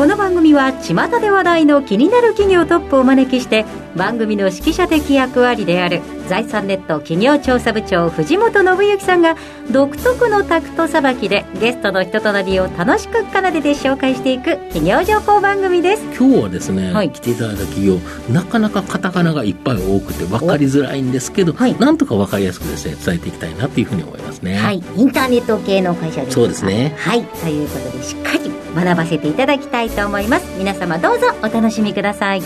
[0.00, 9.36] この番組は巷で話題の気になる企業トップをお招きして番組の指揮者的役割である財産ネット企業調査部長藤本信之さんが
[9.70, 16.02] 独特のタクトさばきでゲストの人となりを楽しく奏でて紹介していく企業情報番組です。
[16.18, 17.98] 今日はですね、はい、来ていただいた企業
[18.32, 24.56] なかなかカタカナがいっぱい多くて分かりづらいんですけど、はい、なんとか分かりやすくですね伝えていきたいなというふうに思いますね。
[24.56, 24.82] はい。
[24.96, 26.94] インターネット系の会社ですそうですね。
[26.96, 27.22] はい。
[27.22, 30.58] ということでしっかり学ばせていただきたいと思います。
[30.58, 32.42] 皆様どうぞお楽しみください。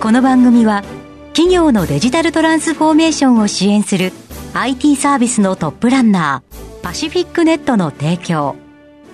[0.00, 0.82] この番組は
[1.32, 4.12] 企業のデジタルトランスフォーメーションを支援する
[4.52, 8.56] IT サービスのトップランナーパシフィックネットの提供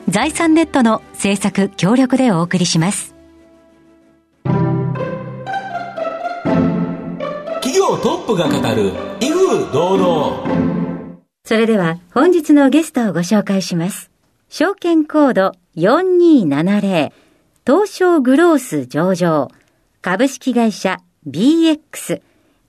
[0.08, 3.14] 財産ネットの制作協力でお送りします。
[7.62, 10.46] 企業トップが語る威風堂々。
[11.44, 14.10] それでは本日のゲストをご紹介します。
[14.48, 17.12] 証券コード4270
[17.64, 19.48] 東証グロース上場
[20.02, 22.22] 株式会社 BX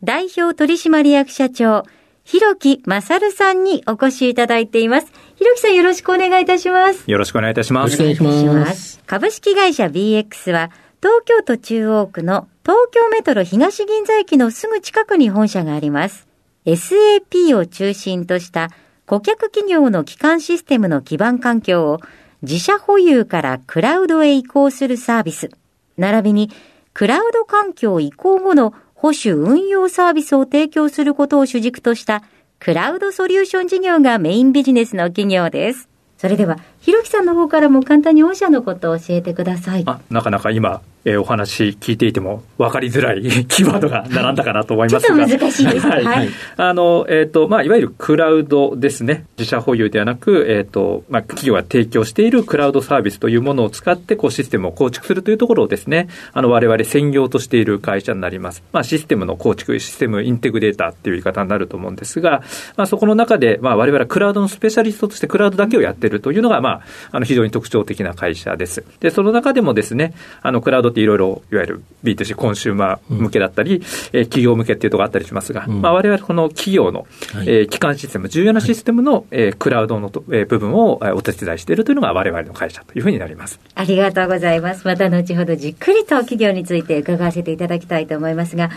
[0.03, 1.83] 代表取締役社長
[2.23, 5.11] 広木勝さんにお越しいただいています。
[5.35, 7.09] 広木さんよろしくお願いいたします。
[7.09, 7.99] よろしくお願いいたします。
[7.99, 9.01] よろしくお願いします。
[9.07, 10.69] 株式会社 BX は
[11.01, 16.27] 東京都中央区の東京メトロ東銀座駅のすぐ近くに本社があります。
[16.65, 18.69] SAP を中心とした
[19.07, 21.99] 顧客企業の基幹システムの基盤環境を
[22.41, 25.51] 自社保有からクラウドへ移行するサービス、
[25.97, 26.49] 並びに
[26.93, 32.23] クラウド環境移行後の保守運用サービスを提供することを主軸とした
[32.59, 35.87] クラウドソリューション事業がメインビジネスの企業です。
[36.17, 39.83] それでは、ひろきさんの方からも簡単に御社のことを教えてください。
[39.85, 45.27] あなかなか今、えー、お話聞いていても分かりづらい キーワードが並んだかなと思いますが。
[45.27, 45.87] ちょっと難しいです。
[45.87, 46.03] はい。
[46.03, 49.25] はい、あの、えっ、ー、と、まあ、いわゆるクラウドですね。
[49.37, 58.63] 自社保有ではなく、えっ、ー、と、まあ、企業が提供しているクラウドサービスというものを使って、こう、システムを構築するというところをですね、あの、我々専業としている会社になります。
[58.71, 62.43] まあ、システムの構築、システムインテグレーターっていう言い方になると思うんですが、
[62.77, 68.83] まあ、そこの中で、まあ、我々はクラウドのスペシャリストとしてクラウドだけをやっているというのが、まあ、あの、非常に特徴的な会社です。
[68.99, 83.59] で、その中でもですね、あの、クラウドっていろいろ、いわゆるる B2C コンシューマー向けだったり、うん、え企業向けっていうところがあったりしますが、うん、まあ、我々この企業の、はい、えー、基幹システム、重要なシステムの、はい、えー、クラウドのと、えー、部分をお手伝いしているというのが我々の会社というふうになります。
[83.75, 84.85] ありがとうございます。
[84.85, 88.69] また後ほどじっくりと企業について伺わせていただきたいと思いますが、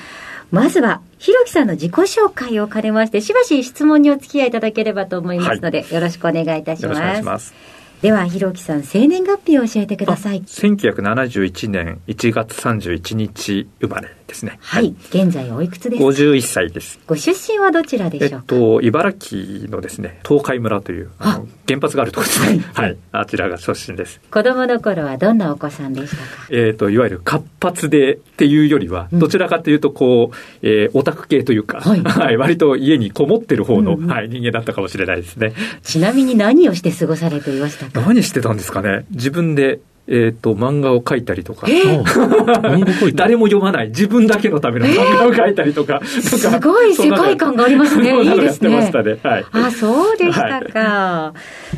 [0.50, 7.73] まずは、ひろきさんの自己紹介を兼ねまして、しばし質問にお付き合いいただければと思いますので、はい、よろしくお願いいたします。
[8.04, 10.42] では、ひろきさん、生年月日を教えてください。
[10.42, 14.58] 1971年1月31日生まれですね。
[14.60, 14.94] はい。
[15.10, 16.98] 現在おいくつですか ?51 歳です。
[17.06, 18.36] ご出身はどちらでしょうか？
[18.38, 22.64] えっと、茨城のですね、東海村という、あの原発があるところですね。
[22.72, 22.96] はい。
[23.12, 24.20] あちらが出身です。
[24.30, 26.22] 子供の頃はどんなお子さんでしたか？
[26.50, 35.52] えっと、いわゆる活発でっていうよりは、どちらかというと、こう、えー、オタク系というか、はい、 はい、割と家にこもってる方の、はい、人間だったかもしれないですね。
[35.82, 38.00] ちなみに何をして過ごされていましたか？
[38.00, 48.22] 何してたんですかね自分でえっ、ー、と、漫画を描いたりとか、えー、誰も読まない、自分だけのための漫画を描いたりとか、えー、すごい世界観がありますね。
[48.22, 48.74] いいですね。
[48.74, 50.78] はい、あ、そうでしたか。
[50.78, 51.34] は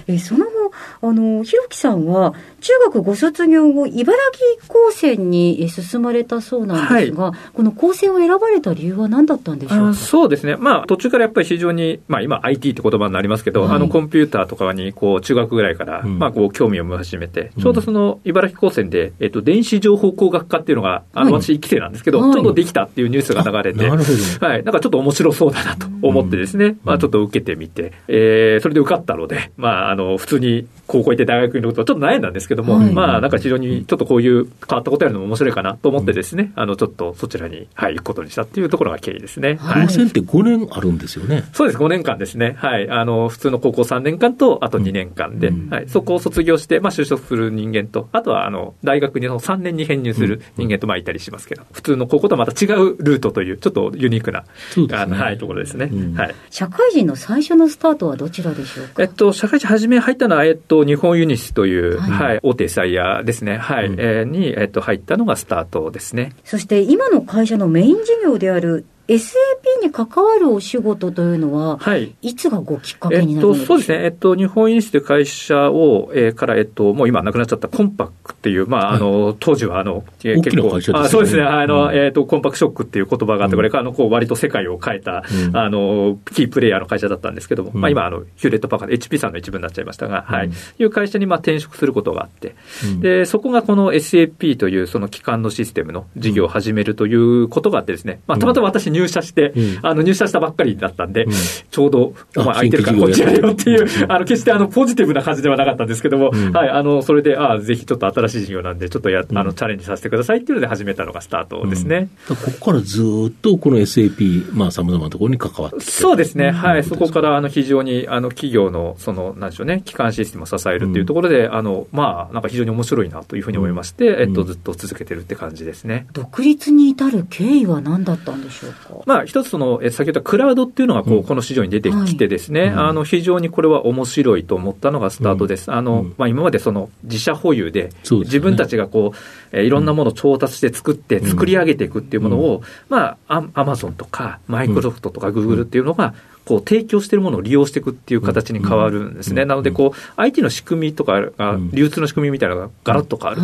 [0.09, 0.73] い、えその後、
[1.03, 9.95] あの、ひろきさんは、中学ご卒業後、茨城高専に進まれたそうなんですが、はい、この高専を選ばれた理由は何だったんでしょうか？
[9.95, 10.57] そうですね。
[10.57, 24.47] まあ、途中からやっぱり非常に、まあ、今 IT って言葉になりますけど、はい、あの、コンピューターとかに、こう、中学ぐらいから、うん、まあ、こう、興味を持ち始めて、ちょうどその、茨城高専で、えっと、電子情報工学科っていうのが、あの、私、1期生なんですけど、ちょうどできたっていうニュースが流れて、なるほど。
[24.47, 24.65] はい。
[24.65, 39.57] なんかちょっと面白そうだなと思ってですね、うん、まあ、ちょっと受けてみて、えー、それで受かったので、まあ、あの、普通に高校行って大学に行くことはちょっと悩んだんですけども、まあ、なんか非常にちょっとこういう変わったことやるのも面白いかなと思ってですね、あの、ちょっとそちらに、はい、行くことにしたっていうところが経緯ですね。
[39.57, 39.87] はい。
[39.87, 41.45] って5年あるんですよね。
[41.53, 42.57] そうです、5年間ですね。
[42.59, 42.89] はい。
[42.91, 45.89] あの、普通の高校3年間と、あと2年間で、はい。
[45.89, 54.45] そこを卒業して、まあ、就職する人間と、あとは、あの、大学にその3年に編入する人間と、まあ、いたりしますけど、普通の高校とはまた違うルートという、ちょっとユニークな、
[54.93, 55.91] あの、はい、ところですね。
[56.15, 56.35] はい。
[56.51, 59.03] 社会人の最初のスタートはどちらでしょうか？
[59.03, 63.57] えっと、社会人初め入ったのは、えっと、日本ユニスという、はい、大手サイヤですね。
[63.59, 63.87] はい。
[63.97, 66.35] えー、に、えっと、入ったのがスタートですね。
[66.45, 92.57] そして今の会社のメイン事業である SAP に関わるお仕事というのは、はい、いつがごきっかけになるんですか、えっと、そうですね、えっと、日本飲酒という会社を、えー、から、えっと、もう今なくなっちゃったコンパクっていう、まあ、あの、当時は、あの、結構、ね、あそうですね、あの、うん、えっと、コンパクショックっていう言葉があって、これから、あの、こう、割と世界を変えた、うん、あの、キープレイヤーの会社だったんですけども、うん、まあ、今、あの、ヒューレットパーカー、HP さんの一部になっちゃいましたが、はい、いう会社に、まあ、転職することがあって、
[93.01, 99.53] で、そこがこの SAP という、その機関のシステムの事業を始めるということがあってですね、まあ、たまたま私入社して、
[99.83, 101.27] あの、入社したばっかりだったんで、
[101.71, 112.09] ちょうど、お前空いてるからこっちやれよっていう、あの、決してあの、ポジティブな感じではなかったんですけども、はい、あの、それで、ああ、ぜひちょっと新しい事業なんで、ちょっとや、あの、チャレンジさせてくださいっていうので始めたのがスタートですね。
[112.29, 117.17] ここからずっとこの SAP、まあ、さまざまなところに関わってそうですね、はい、そこか。
[117.21, 126.07] らあの非常にあの企業の、その、なんでしょうね、基幹システムを支えるっていうところで、あの、まあ、なんか非常に面白いなというふうに思いまして、えっと、ずっと続けてるって感じですね。
[126.13, 128.73] 独立に至る経緯は何だったんでしょう？
[128.73, 128.86] か。
[129.07, 135.73] まあ、一つその、え先ほどクラウドっていうのがこう、この市場に出てきてですね、はい、あの、非常にこれは面白いと思ったのがスタートです。
[135.73, 146.15] あの、まあ、今までその自社保有で、自分たちがこう、えいろんなものを調達して作って、作り上げていくっていうものを、まあ、アマゾンとか、マイクロソフトとかグーグルっていうのが、
[146.47, 149.45] こう提供しているものを利用していくっていう形に変わるんですね。
[149.45, 153.43] なので、こう、IT の仕組みとかが、流通の仕組みみたいなのがガラッと変わる。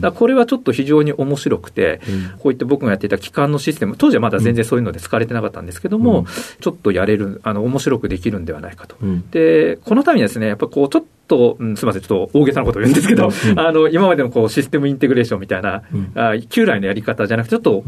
[0.00, 0.12] と。
[0.12, 2.00] これはちょっと非常に面白くて、
[2.38, 6.24] こういって僕がやっていた機関のシステム、当時はまだ全然そういうので使われてなかったんですけども、
[6.60, 8.96] ちょっとやれる、あの、面白くできるんではないかと。
[9.32, 15.82] で、このためにですね、やっぱこう、ちょっと、うん、すみません、ちょっと大げさなことを言うんですけど、あの、今までのこう、システムインテグレーションみたいな、
[16.14, 17.84] あ旧来のやり方じゃなくて、ちょっと、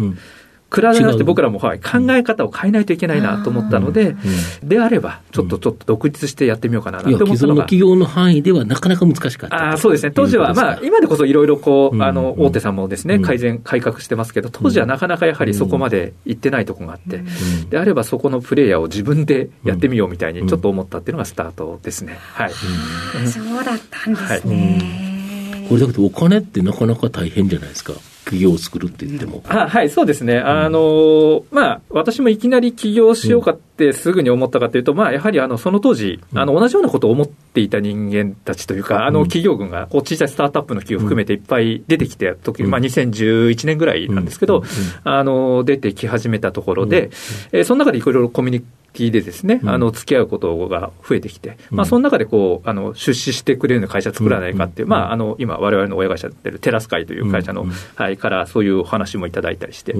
[0.75, 4.17] 比べなくて僕らも、はい、考え方を変えないといけないなと思ったので、
[4.63, 7.37] であれば、ちょっとちょっと独立してやってみようかなと思ったのが。
[7.37, 9.73] 既存の企業の範囲ではなかなか難しかった。
[9.73, 10.13] あそうですね。
[10.13, 17.23] 当時は、まあ、今でこそいろいろこう、あの、大手さんもですね、改善、改革してますけど、当時はなかなかやはりそこまで行ってないとこがあって、
[17.69, 22.19] であればそこのプレイヤーを自分でやってみようみたいにちょっと思ったっていうのがスタートですね。
[22.35, 22.53] はい。
[22.53, 25.67] そうだったんですね。
[25.69, 27.93] これだけどお金ってなかなか大変じゃないですか。
[28.25, 29.43] 企業を作るって言っても。
[29.49, 30.39] あはい、そうですね。
[30.39, 44.63] あの、まあ、私もいきなり起業しようかってすぐに思ったかというと、まあ、やはりあの、その当時、あの、同じようなことを思っていた人間たちというか、あの、企業群が、こう、小さいスタートアップの企業含めていっぱい出てきて時、まあ、2011年ぐらいなんですけど、
[45.05, 47.11] あの、出てき始めたところで、
[47.51, 59.95] えその中でいろいろコミュニでですね、あの、付き合うことが増えてきて、まあ、その中でこう、あの、出資してくれる会社作らないかっていう、まあ、あの、今、われわれの親会社やってるテラス会という会社の、はい、からそういうお話もいただいたりして、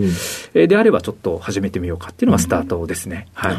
[0.55, 3.29] えであればちょっと始めてみようかっていうのがスタートですね。
[3.33, 3.57] はい。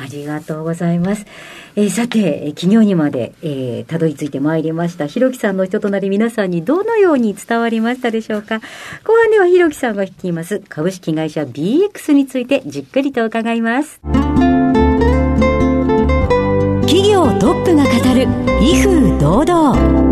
[0.00, 1.26] ありがとうございます。
[1.74, 5.06] えー、さて、企業にまで、えー、たどり着いてまいりました。
[5.06, 8.60] ひろきさんの人となり皆さんにどのように伝わりましたでしょうか？
[9.04, 14.00] 後半ではひろきさんが率います株式会社 BX についてじっくりと伺います。
[16.82, 18.26] 企業トップが語る
[18.62, 20.07] 威風堂々。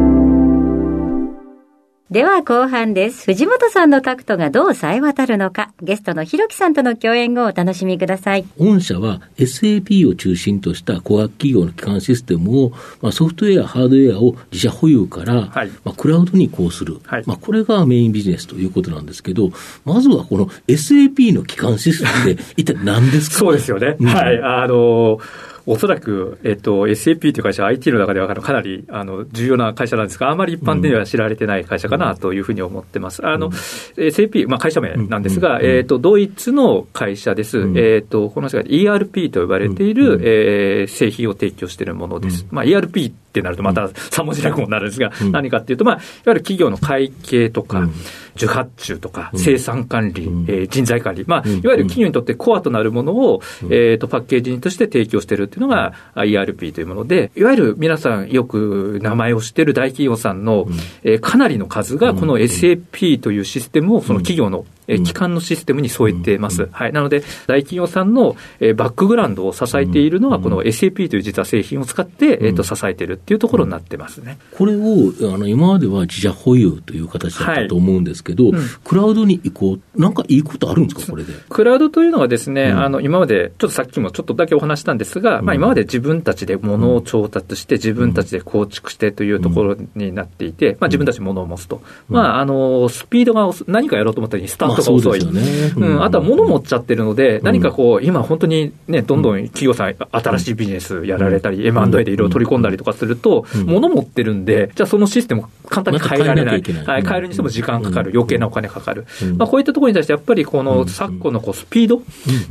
[2.08, 3.24] では後半です。
[3.24, 8.46] 藤本さんのタクトがどう冴え渡るのか、ゲストのひろきさんとの共演後お楽しみください。
[8.58, 12.70] 御社は SAP を中心とした顧客企業の基幹システムを、
[13.02, 19.50] まあ、ソフトウェア、ハードウェアを自社保有から、はい、まあ、クラウドに移行する、はい、まあ、これがメインビジネスということなんですけど、
[19.84, 23.38] まずはこの SAP の基幹システムで 一体何ですか？
[23.38, 23.96] そうですよね。
[23.98, 24.40] うん、はい。
[24.40, 33.26] あのーおそらく、えっと、SAP という会社は IT の中ではかなりあの重要な会社なんですが、あまり一般的には知られてない会社かなというふうに思ってます。
[33.26, 37.68] あの、SAP、まあ、会社名なんですが、えっと、ドイツの会社です。
[37.74, 42.46] えっと、この社会 ERP と呼ばれている、えー、製品を提供しているものです。
[42.50, 47.88] まあ、ERP ってなるとまた3文字落語になるんですが、何かっていうと、まあ、いわゆる企業の会計とか、
[48.36, 60.66] 受発注とか、生産管理、えー、人材管理、まあ、いわゆる企業にとってコアとなるものを、えっと、パッケージとして提供しているっていうのが ERP というもので、いわゆる皆さんよく名前を知っている大企業さんの、
[61.02, 66.68] えー、かなりの数が、この SAP というシステムをその企業のえ基幹のシステムに添えてます。
[66.72, 66.92] はい。
[66.92, 74.38] なので、大企業さんの、えバックグラウンドを支えているのは、この SAP という実は製品を使って、えっ、と、支えているっていうところになってますね。
[74.56, 78.52] これを、あの、今までは自社保有という形だったと思うんですけど、はい。
[78.54, 81.32] うん、クラウドに移行、なんかいいことあるんですか、これで。
[81.48, 91.82] クラウドというのはですね、うん、あの、今まで、ちょっとさっきもちょっとだけお話したんですが、うん、まあ、今まで自分たちで物を調達して、自分たちで構築してというところになっていて、まあ、自分たち物を持つと。
[92.08, 95.24] まあ、あの、スピードが何かやろうと思った時にスタートが遅い。
[95.24, 106.62] まあうん、あとは物持っちゃってるので、何かこう、今本当にね、どんどん企業さん、新しいビジネスやられたり、M&A でいろいろ取り込んだりとかすると、物持ってるんで、じゃあそのシステム簡単に変えられない。
[106.62, 109.06] はい、変えるにしても時間かかる、余計なお金かかる。
[109.36, 112.00] まあ、こういったところに対して、やっぱりこの昨今のこうスピードっ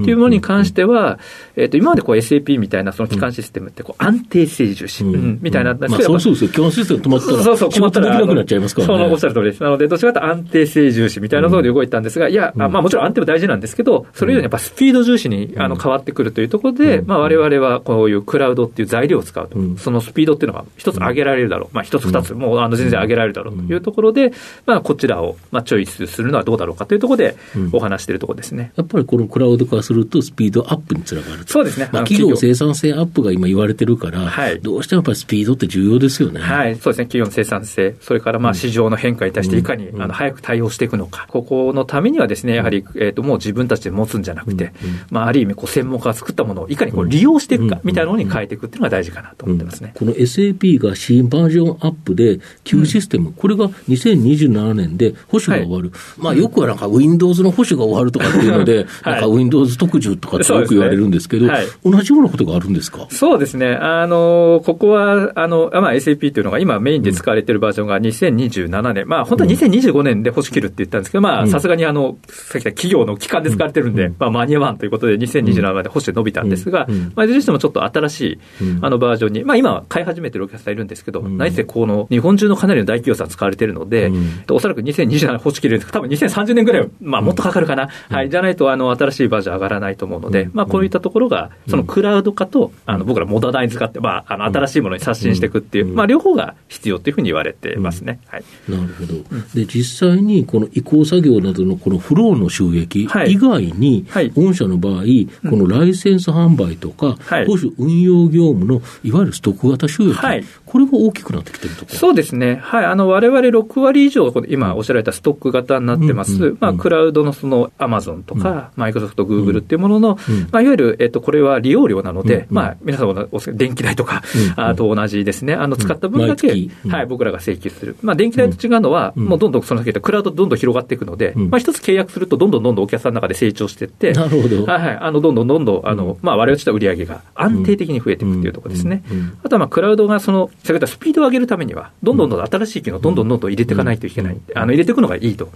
[0.03, 1.19] ていうものに関しては、
[1.55, 5.73] えっと、今までこう SAP みたいなその基幹システムってこう安定性重視、みたいな。
[5.73, 5.79] ん。
[5.79, 6.65] ですけど、まあ、そうそうですよ。
[6.65, 9.63] 基幹システム止まったら、そうそう、止まったら、なくなっちゃいますから、ね、そのおっしゃる通りです。
[9.63, 21.75] なので、どちらかと安定性重視みたいなところで動いたんですが、いや、まあもちろん安定も大事なんですけど、それ以上にやっぱスピード重視にあの変わってくるというところで、まあ我々はこういうクラウドっていう材料を使うと、そのスピードっていうのが一つ上げられるだろう。
[21.75, 24.33] まあ一つ二つ、もうあの全然上げられるだろうというところで、
[24.65, 27.37] まあこちらをまあチョイスするのはどうだろうかというところで
[27.71, 28.71] お話しているところですね。
[28.75, 31.89] やっぱりこのクラウド化するとスピードアップにつながるそうですね。
[31.91, 36.41] まあ企業生産性アップが今言われてるから、はい、どうしてもやっぱりスピードって重要ですよね。
[36.41, 37.05] はい、そうですね。
[37.05, 44.73] 企業の生産性、それからまあ市場の変化に対していかに、あの早く対応していくのか、ここのためにはですね、やはり、えー、ともう自分たちで持つんじゃなくて、
[45.09, 61.47] まあ、ある意味こう専門家が作ったものをいかにこう利用していくかみたいなものに変えていくっていうのが大事かなと思ってますね、この SAP が新バージョンアップで、旧システム、これが2027年で保守が終わる、まあ、よくはなんか Windows の保守が終わるとかっていうので、 なんか Windows 特需とかってよく言われるんですけど、
[61.83, 63.07] 同じようなことがあるんですか？
[63.09, 78.39] そうですね、あのここはあの、まあ、SAP というのが今、メインで使われているバージョンが2027年、まあ、本当は2025年で保守切るって言ったんですけど、まあ、さすがにあの、さっき言った企業の機関で使われてるんで、まあ、間に合わんということで、2027年まで保守伸びたんですが、まあ、いずれにしてもちょっと新しい
[78.81, 84.11] あのバージョンに、まあ、今は買い始めてるお客さんいるんですけど、何せこの日本中のかなりの大企業さん使われてるので、
[84.49, 98.19] おそらく2027年保守切れる多分2030年ぐらい、まあ、もっとかかるかな、はい、じゃないとあの新しいバージョン上がらないと思うので、まあ、こういったところが、そのクラウド化と、あの僕らモダナイズ化って、まあ、あの新しいものに刷新していくっていう、まあ、両方が必要というふうに言われてますね。
[98.27, 99.13] はい、なるほど。
[99.53, 105.03] で、実際にこの移行作業などのこのフローの収益以外に、御社の場合、
[105.49, 110.17] このライセンス販売とか、保守運用業務のいわゆるストック型収益、
[110.65, 120.17] これが大きくなってきてるとそうですね、はい、あのわれ6割以上、今おっしゃられたストック型になってます、まあ、クラウドのそのアマゾンとか、マイクロソフト、グーグルっていうものの、
[120.51, 124.23] まあ、いわゆる、えっと、これは利用料なので、まあ、皆さんも電気代とか、
[124.55, 126.47] あと同じですね、あの使った分だけ、
[126.87, 134.65] はい、僕らが請求する、まあ、電気代と違うのは、もうどんどんその先クラウドどんどん広がっていくので、まあ、一つ契約すると、どんどんどんどんお客さんの中で成長していって、なるほど。
[134.65, 139.03] はいはい、あのどんどんどんどん、あのまあ、我々としては売り上げが安定的に増えていくっていうところですね。
[139.43, 145.53] あとはまあクラウドがその、先ほどスピードを上げるためには、どんどんどんどん新しい機能をどんどんどんどん入れていかないといけない、あの入れていくのがいいと、こ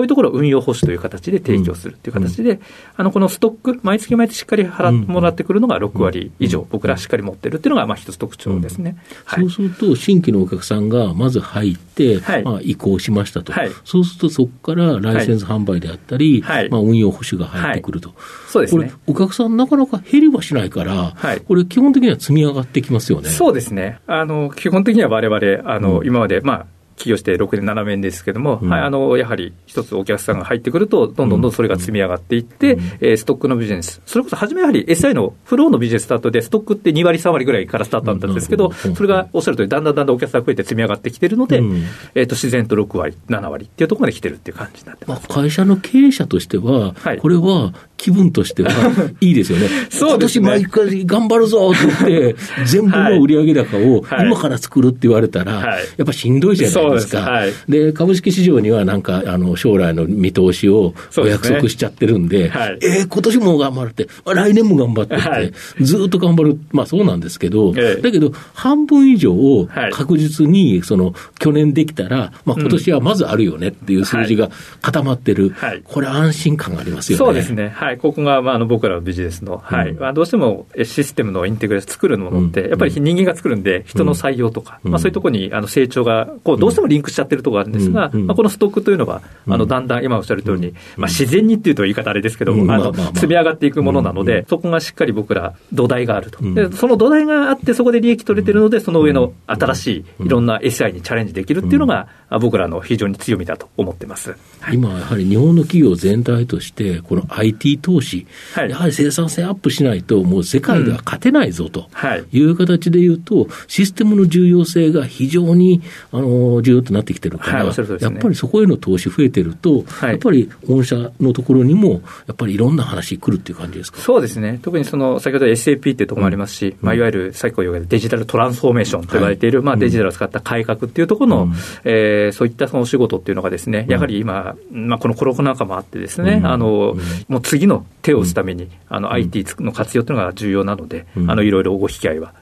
[0.00, 2.60] ういうところを運用保守という形で提供するという形で、
[2.96, 8.96] あのこのストック、毎月毎月しっかり払ってもらってくるのが6割以上、僕らしっかり持ってるっていうのがまあ一つ特徴ですね、
[9.26, 13.52] そうすると、新規のお客さんがまず入って、まあ、移行しましたと、
[13.84, 18.14] そうするとそこからライセンス販売であったり、まあ、運用保守が入ってくると、
[18.48, 21.14] そうですね、これ、お客さん、なかなか減りはしないから、
[21.46, 23.30] これ、基本的には積み上がってきますよね。
[23.30, 23.98] そうですね。
[24.06, 25.60] あの基本的にはわれわれ、
[26.04, 41.82] 今まで、まあ、起業して6年、7年ですけれども、うん、はい、あのやはり一つお客さんが入ってくると、どんどんどんそれが積み上がっていって、うん、えー、ストックのビジネス、それこそ初めやはり SI のフローのビジネススタートで、ストックって2割、3割ぐらいからスタートだったんですけど、それがおっしゃるとおり、だんだんだんだんお客さんが増えて積み上がってきてるので、うん、
[42.14, 48.70] えーと、自然と6割、7割っていうところまで来てるっていう感じになってます、まあ、会社の経営者としては、はい、これは気分としては
[49.20, 49.68] いいですよね。
[49.88, 50.46] そうですね。
[50.46, 52.36] 今年毎回頑張るぞって言って、
[52.66, 56.83] 全部の売上高を今から作るって言われたら、やっぱしんどいじゃないですか。
[56.90, 66.58] はい、で株式市場にはなんか、あの、将来の見通しをお約束しちゃってるんで、でねはい、えー、今年も頑張るって、来年も頑張ってって、はい、ずっと頑張る。
[66.72, 74.50] まあそうなんですけど、ええ、だけど、半分以上を確実に、その、去年できたら、まあ今年はまずあるよねっていう数字が
[74.82, 75.50] 固まってる。
[75.50, 77.24] はい、これ安心感がありますよね。
[77.24, 77.68] そうですね。
[77.68, 77.98] はい。
[77.98, 99.86] ここが、まあ、あの僕らのビジネスの、はい、うん、どうしてもシステムのインテグレーション作るものって、やっぱり人間が作るんで、人の採用とか、まあ、そういうところにあの成長がこうどうしてもリンクしちゃってるところがあるんですが、まあ、このストックというのは、あのだんだん今おっしゃる通りに、まあ、自然にっていうと言い方あれですけど、あの積み上がっていくものなので、そこがしっかり僕ら土台があると、でその土台があって、そこで利益取れてるので、その上の新し
[100.20, 102.08] いいろんな SI にチャレンジできるっていうのが、
[102.40, 111.88] 僕らの非常に強みだと思ってます、はい、今、やはり日本の企業全体として、この IT 投資、はい、やはり生産性アップしないと、もう世界では勝てないぞと
[112.32, 112.44] い。
[112.44, 124.00] う形でいうと、システムの重要性が非常にあの重要となってきてるから、はいね、やっぱりそこへの投資増えてると、やっぱり御社のところにも、やっぱりいろんな話来るっていう感じですか？
[124.00, 131.52] そうですね、特にその先ほど SAP っていうところもありますし、うん、まあ、いわゆる先ほど言われたデジタルトランスフォーメーションと言われている、まあ、デジタルを使った改革っていうところの、うん、
[131.84, 136.96] えー、そういったそのお仕事っていうのがですね、やはり今、まあ、このコロナ禍もあってですね、あの
[137.28, 142.32] もう次の手を打つために、あの IT の活用というのが重要なので、あのいろいろご引き合いは、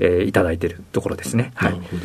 [0.00, 1.52] えー、いただいているところですね。
[1.54, 2.02] はい、なるほど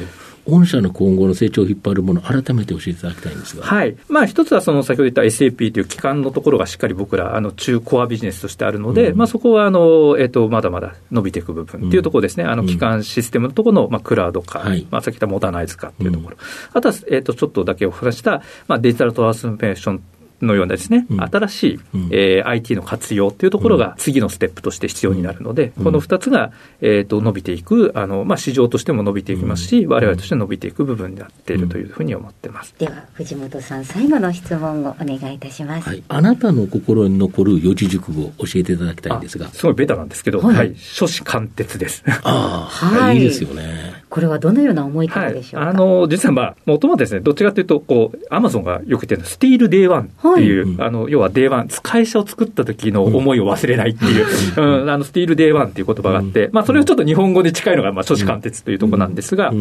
[0.47, 3.63] 御社の今後の成長を引っ張るもの、改めて教えていただきたいんですが。
[3.63, 3.97] はい。
[4.07, 12.45] まあ、一つはその先ほど言った SAP という機関のところがしっかり僕ら、あの、中コアビジネスとしてあるので、うん、まあ、そこは、あの、えっ、ー、と、まだまだ伸びていく部分っていうところですね。
[12.45, 16.37] うん、あの、機関システムのところの、まあ、クラウド化、はい、まあ、さっき言ったモダナイズ化っていうところ。
[16.73, 20.01] あとは、えっ、ー、と、ちょっとだけお話した、まあ、デジタルトランスフォーメーション
[20.41, 26.51] のようなですね、うん、新しい、うん、えー、IT の活用っていうところが次のステップとして必要になるので、うん、この2つが、
[26.81, 32.75] えーと、伸びていく、あのまあ、市場としても伸びていきますし、われわれとして伸びていく部分になっているというふうに思ってます。
[32.77, 35.89] では、藤本さん、最後の質問をお願いいたします。
[35.89, 39.47] はい、あなたの心に残る四字熟語を教えていただきたいんですが。
[39.49, 40.75] すごいベタなんですけど、はい、はい、
[41.23, 42.03] 貫徹です。
[42.23, 44.03] ああ、はい、いいですよね。
[44.09, 54.25] これはどのような思いからでしょうはい、あの実はまあ、もともとですね、どっちかというと、こう、アマゾンがよく言ってるのは、 Still Day One っていう、はい、あの、要は Day One、会社を作った時の思いを忘れないっていう、
[54.57, 59.51] うん、あの、 Still Day One っていう言葉があって、まあ、それをちょっと日本語で近いのが、まあ、初志貫徹というところなんですが、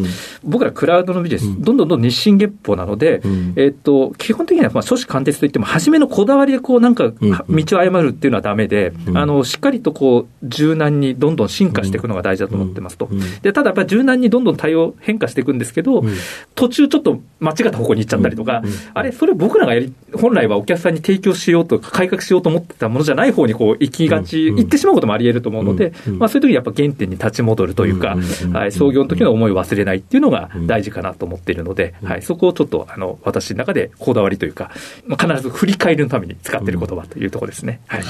[0.45, 3.23] 僕らクラウドのビジネス、どんどんどん日進月歩なので、
[3.57, 13.09] えっと、基本的には、まあ、初志貫徹といっても、初めのこだわりでこう、なんか、道を誤るっていうのはダメで、あの、しっかりとこう、柔軟にどんどん進化していくのが大事だと思ってますと。
[13.43, 16.15] で、ただやっぱり柔軟にどんどん対応、変変化していくんですけど、うん、
[16.55, 18.69] 途中ちょっと間違った方向に行っちゃったりとか、うん。
[18.69, 28.17] うん、あれ、それ僕らがやり、本来はお客さんに提供しようとか、改革しようと思ってたものじゃない方にこう行きがち、行ってしまうこともあり得ると思うので、まあ、そういう時にやっぱ原点に立ち戻るというか、
[28.53, 34.71] はい、創業の時の思いを忘れないっていうのが大事かなと思っているので、はい、そこをちょっとあの私の中でこだわりというか、
[35.07, 37.81] まあ、必ず振り返りのために使っている言葉というところですね。
[37.87, 38.03] はい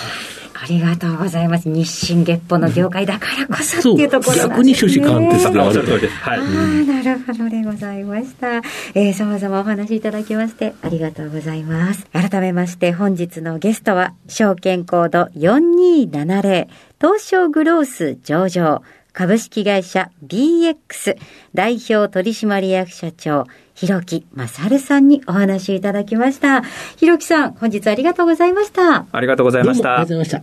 [0.63, 1.69] ありがとうございます。
[1.69, 4.43] 日進月歩の業界だからこそっていうところね。
[4.43, 5.93] 逆に趣旨貫徹があると。
[5.93, 6.39] はい。
[6.39, 6.43] あ
[6.85, 8.57] なるほどでございました。
[8.95, 12.07] えー、様々お話いただきましてありがとうございます。
[12.13, 16.69] 改めまして本日のゲストは、証券コード4270、
[17.01, 18.83] 東証グロース上場、
[19.13, 21.17] 株式会社 BX
[21.55, 23.47] 代表取締役社長、
[23.77, 26.63] 広木勝さんにお話いただきました。
[26.97, 29.07] 広木さん、本日ありがとうございました。
[29.13, 30.01] ありがとうございました。
[30.01, 30.43] ありがとうございま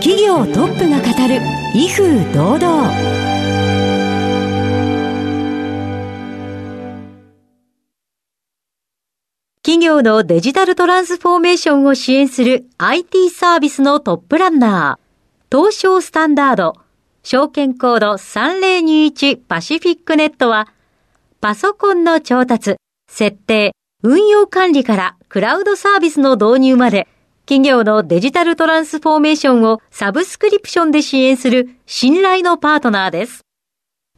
[0.00, 1.40] 企業トップが語る
[1.74, 2.90] 威風堂々
[9.62, 15.09] 企業のデジタルトランスフォーメーションを支援する IT サービスのトップランナー
[15.52, 16.74] 東証スタンダード、
[17.24, 20.68] 証券コード3021パシフィックネットは、
[21.40, 22.76] パソコンの調達、
[23.10, 23.72] 設定、
[24.04, 27.08] 運用管理からクラウドサービスの導入まで、
[27.46, 33.40] 企業のデジタルトランスフォーメーションをサブスクリプションで支援する信頼のパートナーです。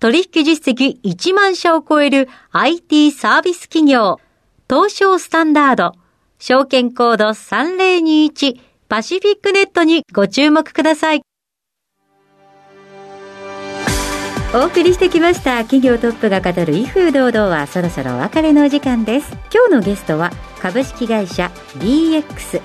[0.00, 4.20] 取引実績1万社を超える IT サービス企業、
[4.68, 5.92] 東証スタンダード、
[6.38, 11.22] 証券コード3021パシフィックネットにご注目ください。
[14.54, 15.60] お送りしてきました。
[15.60, 19.32] 企業トップが語る威風堂々はそろそろお別れのお時間です。
[19.50, 22.60] 今日のゲストは株式会社 DX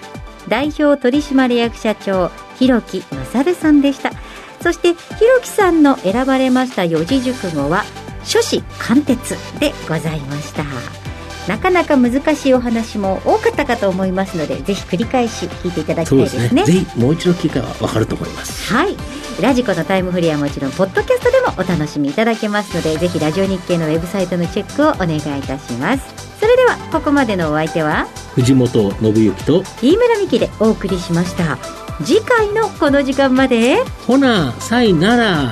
[0.50, 4.12] 代表取締役社長広木勝さんでした。
[4.60, 7.86] そして広木さんの選ばれました四字熟語は
[8.26, 9.16] 諸子貫徹
[9.62, 11.07] でございました。
[11.48, 18.74] なかなか難しいお話も多かったかと思いますのでぜひ繰り返し聞いていただきたいですね、ね、ぜひもう一度聞いたら分かると思います。
[18.74, 18.96] はい。
[19.42, 26.04] ラジコのタイムフリーはもちろんポッドキャストでもお楽しみいただけますのでぜひラジオ日経のウェブサイトのチェックをお願いいたします。
[26.40, 28.08] それではここまでのお相手は？
[28.36, 31.58] 藤本信之と飯村美希でお送りしました。
[32.04, 33.84] 次回のこの時間まで？
[34.06, 35.52] ほなさいなら。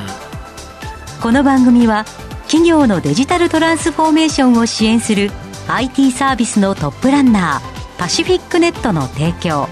[1.22, 2.06] この番組は
[2.44, 5.32] 企業のデジタルトランスフォーメーションを支援する
[5.68, 9.68] IT サービスのトップランナーパシフィックネットの提供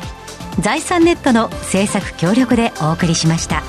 [0.59, 3.63] 財産ネットの制作協力でお送りしました。